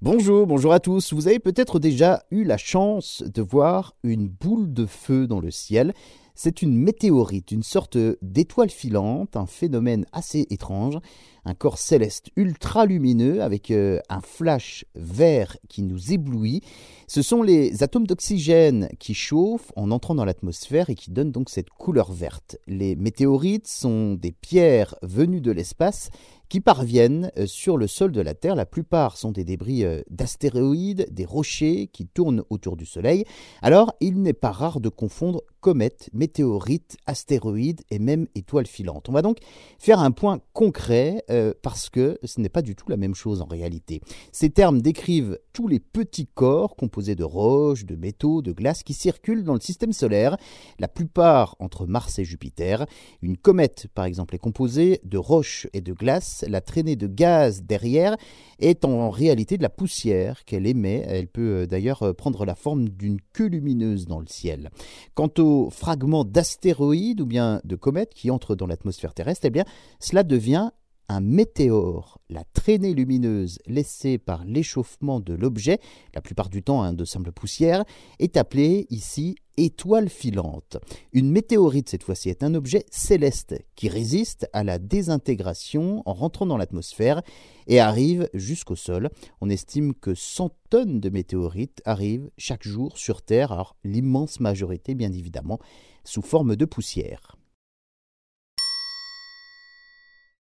Bonjour, 0.00 0.46
bonjour 0.46 0.72
à 0.72 0.78
tous. 0.78 1.12
Vous 1.12 1.26
avez 1.26 1.40
peut-être 1.40 1.80
déjà 1.80 2.22
eu 2.30 2.44
la 2.44 2.56
chance 2.56 3.24
de 3.26 3.42
voir 3.42 3.96
une 4.04 4.28
boule 4.28 4.72
de 4.72 4.86
feu 4.86 5.26
dans 5.26 5.40
le 5.40 5.50
ciel. 5.50 5.92
C'est 6.36 6.62
une 6.62 6.76
météorite, 6.78 7.50
une 7.50 7.64
sorte 7.64 7.98
d'étoile 8.22 8.70
filante, 8.70 9.36
un 9.36 9.46
phénomène 9.46 10.06
assez 10.12 10.46
étrange, 10.50 10.98
un 11.44 11.54
corps 11.54 11.78
céleste 11.78 12.28
ultra 12.36 12.86
lumineux 12.86 13.42
avec 13.42 13.72
euh, 13.72 13.98
un 14.08 14.20
flash 14.20 14.84
vert 14.94 15.56
qui 15.68 15.82
nous 15.82 16.12
éblouit. 16.12 16.60
Ce 17.08 17.20
sont 17.20 17.42
les 17.42 17.82
atomes 17.82 18.06
d'oxygène 18.06 18.88
qui 19.00 19.14
chauffent 19.14 19.72
en 19.74 19.90
entrant 19.90 20.14
dans 20.14 20.24
l'atmosphère 20.24 20.90
et 20.90 20.94
qui 20.94 21.10
donnent 21.10 21.32
donc 21.32 21.50
cette 21.50 21.70
couleur 21.70 22.12
verte. 22.12 22.56
Les 22.68 22.94
météorites 22.94 23.66
sont 23.66 24.14
des 24.14 24.30
pierres 24.30 24.94
venues 25.02 25.40
de 25.40 25.50
l'espace 25.50 26.10
qui 26.48 26.60
parviennent 26.60 27.30
euh, 27.38 27.46
sur 27.46 27.76
le 27.76 27.86
sol 27.86 28.12
de 28.12 28.20
la 28.20 28.34
Terre. 28.34 28.54
La 28.54 28.66
plupart 28.66 29.16
sont 29.16 29.32
des 29.32 29.44
débris 29.44 29.84
euh, 29.84 30.02
d'astéroïdes, 30.10 31.08
des 31.10 31.24
rochers 31.24 31.88
qui 31.92 32.06
tournent 32.06 32.44
autour 32.50 32.76
du 32.76 32.86
Soleil. 32.86 33.24
Alors, 33.62 33.94
il 34.00 34.22
n'est 34.22 34.32
pas 34.32 34.50
rare 34.52 34.80
de 34.80 34.88
confondre 34.88 35.42
comètes, 35.60 36.08
météorites, 36.12 36.96
astéroïdes 37.06 37.82
et 37.90 37.98
même 37.98 38.26
étoiles 38.34 38.66
filantes. 38.66 39.08
On 39.08 39.12
va 39.12 39.22
donc 39.22 39.38
faire 39.78 39.98
un 39.98 40.10
point 40.10 40.40
concret 40.52 41.24
euh, 41.30 41.52
parce 41.62 41.90
que 41.90 42.18
ce 42.22 42.40
n'est 42.40 42.48
pas 42.48 42.62
du 42.62 42.76
tout 42.76 42.88
la 42.88 42.96
même 42.96 43.14
chose 43.14 43.42
en 43.42 43.46
réalité. 43.46 44.00
Ces 44.32 44.50
termes 44.50 44.80
décrivent 44.80 45.38
tous 45.52 45.68
les 45.68 45.80
petits 45.80 46.26
corps 46.26 46.76
composés 46.76 47.16
de 47.16 47.24
roches, 47.24 47.84
de 47.84 47.96
métaux, 47.96 48.42
de 48.42 48.52
glace 48.52 48.82
qui 48.82 48.94
circulent 48.94 49.44
dans 49.44 49.54
le 49.54 49.60
système 49.60 49.92
solaire, 49.92 50.36
la 50.78 50.88
plupart 50.88 51.56
entre 51.58 51.86
Mars 51.86 52.18
et 52.18 52.24
Jupiter. 52.24 52.86
Une 53.22 53.36
comète, 53.36 53.88
par 53.94 54.04
exemple, 54.04 54.34
est 54.34 54.38
composée 54.38 55.00
de 55.04 55.18
roches 55.18 55.66
et 55.72 55.80
de 55.80 55.92
glace. 55.92 56.37
La 56.46 56.60
traînée 56.60 56.96
de 56.96 57.06
gaz 57.06 57.62
derrière 57.62 58.16
est 58.58 58.84
en 58.84 59.10
réalité 59.10 59.56
de 59.56 59.62
la 59.62 59.68
poussière 59.68 60.44
qu'elle 60.44 60.66
émet. 60.66 61.04
Elle 61.06 61.28
peut 61.28 61.62
euh, 61.62 61.66
d'ailleurs 61.66 62.02
euh, 62.02 62.12
prendre 62.12 62.44
la 62.44 62.54
forme 62.54 62.88
d'une 62.88 63.20
queue 63.32 63.46
lumineuse 63.46 64.06
dans 64.06 64.20
le 64.20 64.26
ciel. 64.26 64.70
Quant 65.14 65.30
aux 65.38 65.70
fragments 65.70 66.24
d'astéroïdes 66.24 67.20
ou 67.20 67.26
bien 67.26 67.60
de 67.64 67.76
comètes 67.76 68.14
qui 68.14 68.30
entrent 68.30 68.54
dans 68.54 68.66
l'atmosphère 68.66 69.14
terrestre, 69.14 69.46
eh 69.46 69.50
bien, 69.50 69.64
cela 70.00 70.22
devient 70.22 70.70
un 71.08 71.20
météore. 71.20 72.20
La 72.28 72.44
traînée 72.52 72.94
lumineuse 72.94 73.58
laissée 73.66 74.18
par 74.18 74.44
l'échauffement 74.44 75.20
de 75.20 75.34
l'objet, 75.34 75.80
la 76.14 76.20
plupart 76.20 76.50
du 76.50 76.62
temps 76.62 76.92
de 76.92 77.04
simple 77.04 77.32
poussière, 77.32 77.84
est 78.18 78.36
appelée 78.36 78.86
ici 78.90 79.36
étoile 79.64 80.08
filante. 80.08 80.78
Une 81.12 81.30
météorite, 81.30 81.88
cette 81.88 82.02
fois-ci, 82.02 82.28
est 82.28 82.42
un 82.42 82.54
objet 82.54 82.84
céleste 82.90 83.54
qui 83.74 83.88
résiste 83.88 84.48
à 84.52 84.64
la 84.64 84.78
désintégration 84.78 86.02
en 86.06 86.12
rentrant 86.12 86.46
dans 86.46 86.56
l'atmosphère 86.56 87.22
et 87.66 87.80
arrive 87.80 88.28
jusqu'au 88.34 88.76
sol. 88.76 89.10
On 89.40 89.50
estime 89.50 89.94
que 89.94 90.14
100 90.14 90.50
tonnes 90.70 91.00
de 91.00 91.10
météorites 91.10 91.82
arrivent 91.84 92.30
chaque 92.36 92.66
jour 92.66 92.98
sur 92.98 93.22
Terre, 93.22 93.52
alors 93.52 93.76
l'immense 93.84 94.40
majorité, 94.40 94.94
bien 94.94 95.12
évidemment, 95.12 95.58
sous 96.04 96.22
forme 96.22 96.56
de 96.56 96.64
poussière. 96.64 97.37